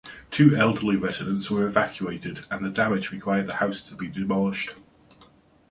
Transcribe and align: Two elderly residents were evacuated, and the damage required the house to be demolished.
Two 0.31 0.55
elderly 0.55 0.95
residents 0.95 1.51
were 1.51 1.67
evacuated, 1.67 2.45
and 2.49 2.65
the 2.65 2.71
damage 2.71 3.11
required 3.11 3.45
the 3.45 3.57
house 3.57 3.83
to 3.83 3.93
be 3.93 4.07
demolished. 4.07 4.71